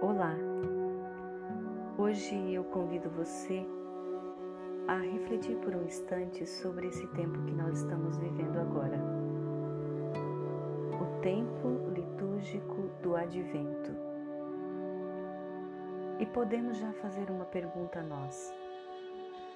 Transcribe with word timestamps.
Olá! 0.00 0.34
Hoje 1.98 2.52
eu 2.52 2.64
convido 2.64 3.08
você 3.10 3.64
a 4.86 4.96
refletir 4.98 5.56
por 5.56 5.74
um 5.74 5.84
instante 5.84 6.46
sobre 6.46 6.88
esse 6.88 7.06
tempo 7.08 7.42
que 7.44 7.52
nós 7.52 7.78
estamos 7.78 8.16
vivendo 8.18 8.58
agora. 8.58 8.98
O 11.00 11.20
tempo 11.20 11.90
litúrgico 11.94 12.90
do 13.02 13.16
advento. 13.16 13.92
E 16.18 16.26
podemos 16.26 16.76
já 16.76 16.92
fazer 16.94 17.30
uma 17.30 17.44
pergunta 17.46 18.00
a 18.00 18.02
nós: 18.02 18.52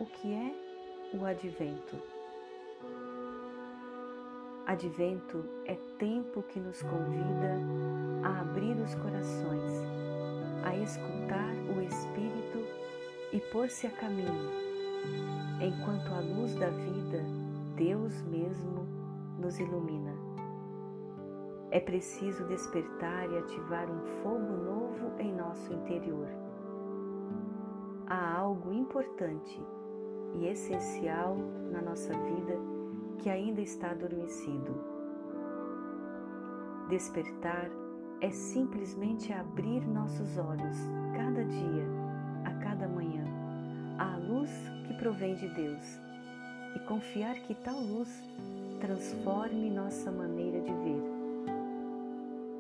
o 0.00 0.06
que 0.06 0.34
é 0.34 1.16
o 1.16 1.24
advento? 1.24 1.96
Advento 4.68 5.44
é 5.64 5.74
tempo 5.98 6.42
que 6.42 6.60
nos 6.60 6.82
convida 6.82 7.58
a 8.22 8.40
abrir 8.40 8.76
os 8.76 8.94
corações, 8.96 9.87
a 10.64 10.76
escutar 10.76 11.54
o 11.76 11.80
Espírito 11.82 12.64
e 13.32 13.40
pôr-se 13.52 13.86
a 13.86 13.90
caminho, 13.90 14.50
enquanto 15.60 16.12
a 16.12 16.20
luz 16.20 16.54
da 16.54 16.70
vida, 16.70 17.22
Deus 17.76 18.22
mesmo, 18.22 18.86
nos 19.38 19.58
ilumina. 19.58 20.12
É 21.70 21.78
preciso 21.78 22.44
despertar 22.46 23.30
e 23.30 23.38
ativar 23.38 23.90
um 23.90 24.00
fogo 24.22 24.56
novo 24.64 25.12
em 25.18 25.34
nosso 25.34 25.72
interior. 25.72 26.28
Há 28.06 28.38
algo 28.38 28.72
importante 28.72 29.60
e 30.34 30.46
essencial 30.46 31.36
na 31.70 31.82
nossa 31.82 32.12
vida 32.12 32.56
que 33.18 33.28
ainda 33.28 33.60
está 33.60 33.90
adormecido. 33.90 34.74
Despertar 36.88 37.70
é 38.20 38.30
simplesmente 38.30 39.32
abrir 39.32 39.86
nossos 39.86 40.36
olhos 40.38 40.76
cada 41.14 41.44
dia, 41.44 41.86
a 42.44 42.52
cada 42.64 42.88
manhã, 42.88 43.24
à 43.96 44.16
luz 44.16 44.50
que 44.86 44.94
provém 44.94 45.34
de 45.36 45.48
Deus 45.54 46.00
e 46.74 46.80
confiar 46.80 47.34
que 47.36 47.54
tal 47.54 47.78
luz 47.78 48.08
transforme 48.80 49.70
nossa 49.70 50.10
maneira 50.10 50.60
de 50.60 50.72
ver. 50.72 51.02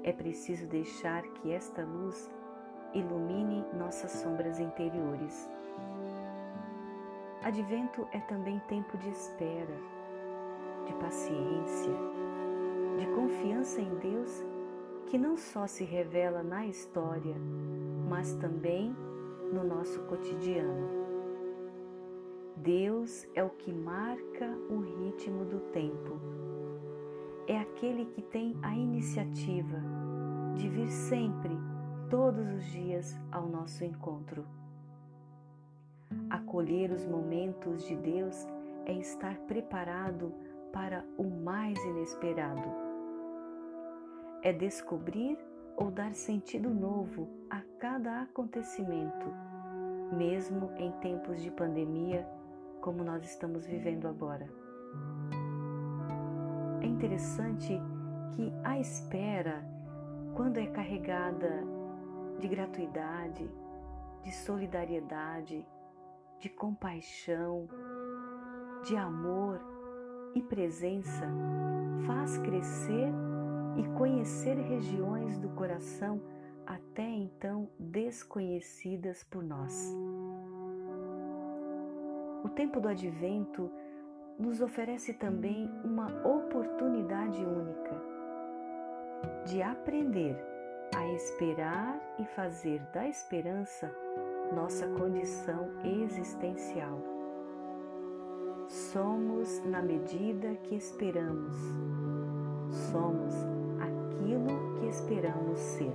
É 0.04 0.12
preciso 0.12 0.66
deixar 0.66 1.22
que 1.22 1.50
esta 1.50 1.82
luz 1.82 2.30
ilumine 2.94 3.64
nossas 3.76 4.12
sombras 4.12 4.60
interiores. 4.60 5.50
Advento 7.42 8.06
é 8.12 8.20
também 8.20 8.60
tempo 8.68 8.96
de 8.96 9.10
espera, 9.10 9.76
de 10.86 10.92
paciência, 10.94 11.92
de 12.98 13.06
confiança 13.14 13.80
em 13.80 13.94
Deus 13.96 14.44
que 15.08 15.16
não 15.16 15.38
só 15.38 15.66
se 15.66 15.84
revela 15.84 16.42
na 16.42 16.66
história, 16.66 17.34
mas 18.08 18.34
também 18.34 18.94
no 19.50 19.64
nosso 19.64 20.02
cotidiano. 20.02 20.86
Deus 22.56 23.26
é 23.34 23.42
o 23.42 23.48
que 23.48 23.72
marca 23.72 24.46
o 24.68 24.80
ritmo 24.80 25.46
do 25.46 25.60
tempo. 25.72 26.20
É 27.46 27.58
aquele 27.58 28.04
que 28.04 28.20
tem 28.20 28.54
a 28.62 28.74
iniciativa 28.76 29.80
de 30.54 30.68
vir 30.68 30.90
sempre, 30.90 31.56
todos 32.10 32.46
os 32.46 32.64
dias, 32.66 33.18
ao 33.32 33.48
nosso 33.48 33.84
encontro. 33.84 34.44
Acolher 36.28 36.92
os 36.92 37.06
momentos 37.06 37.86
de 37.86 37.96
Deus 37.96 38.46
é 38.84 38.92
estar 38.92 39.38
preparado 39.46 40.34
para 40.70 41.02
o 41.16 41.24
mais 41.24 41.82
inesperado 41.82 42.87
é 44.42 44.52
descobrir 44.52 45.38
ou 45.76 45.90
dar 45.90 46.14
sentido 46.14 46.70
novo 46.70 47.28
a 47.50 47.60
cada 47.78 48.22
acontecimento, 48.22 49.26
mesmo 50.12 50.70
em 50.76 50.90
tempos 51.00 51.40
de 51.40 51.50
pandemia 51.50 52.26
como 52.80 53.04
nós 53.04 53.24
estamos 53.24 53.66
vivendo 53.66 54.06
agora. 54.06 54.48
É 56.80 56.86
interessante 56.86 57.80
que 58.34 58.52
a 58.64 58.78
espera, 58.78 59.64
quando 60.34 60.58
é 60.58 60.66
carregada 60.66 61.64
de 62.38 62.48
gratuidade, 62.48 63.50
de 64.22 64.32
solidariedade, 64.32 65.66
de 66.38 66.48
compaixão, 66.48 67.68
de 68.84 68.96
amor 68.96 69.60
e 70.34 70.42
presença, 70.42 71.26
faz 72.06 72.38
crescer 72.38 73.12
e 73.78 73.86
conhecer 73.96 74.56
regiões 74.56 75.38
do 75.38 75.48
coração 75.50 76.20
até 76.66 77.08
então 77.08 77.70
desconhecidas 77.78 79.24
por 79.24 79.42
nós. 79.42 79.96
O 82.44 82.48
tempo 82.48 82.80
do 82.80 82.88
advento 82.88 83.70
nos 84.38 84.60
oferece 84.60 85.14
também 85.14 85.70
uma 85.84 86.06
oportunidade 86.26 87.44
única 87.44 88.02
de 89.46 89.62
aprender 89.62 90.36
a 90.94 91.06
esperar 91.12 92.00
e 92.18 92.24
fazer 92.24 92.80
da 92.92 93.08
esperança 93.08 93.92
nossa 94.54 94.86
condição 94.88 95.68
existencial. 95.84 97.02
Somos 98.68 99.64
na 99.64 99.82
medida 99.82 100.54
que 100.56 100.74
esperamos. 100.74 101.56
Somos 102.90 103.57
esperamos 105.08 105.58
ser. 105.58 105.94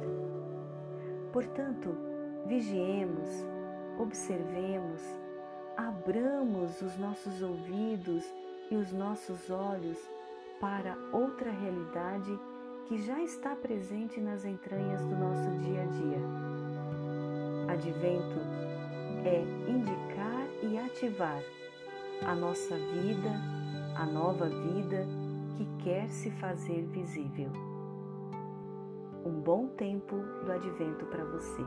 Portanto, 1.32 1.96
vigiemos, 2.48 3.30
observemos, 4.00 5.02
abramos 5.78 6.82
os 6.82 6.98
nossos 6.98 7.42
ouvidos 7.44 8.24
e 8.72 8.76
os 8.76 8.92
nossos 8.92 9.52
olhos 9.52 10.00
para 10.60 10.98
outra 11.12 11.52
realidade 11.52 12.40
que 12.88 12.98
já 12.98 13.22
está 13.22 13.56
presente 13.56 14.20
nas 14.20 14.46
entranhas 14.46 15.02
do 15.06 15.16
nosso 15.16 15.50
dia 15.60 15.82
a 15.82 15.86
dia. 15.86 16.22
Advento 17.72 18.40
é 19.26 19.42
indicar 19.70 20.48
e 20.64 20.78
ativar 20.78 21.42
a 22.26 22.34
nossa 22.34 22.76
vida, 22.76 23.30
a 23.96 24.06
nova 24.06 24.50
vida 24.50 25.06
que 25.56 25.84
quer 25.84 26.10
se 26.10 26.32
fazer 26.32 26.82
visível 26.88 27.74
um 29.26 29.32
bom 29.42 29.68
tempo 29.68 30.18
do 30.46 30.52
advento 30.52 31.06
para 31.06 31.24
você. 31.26 31.64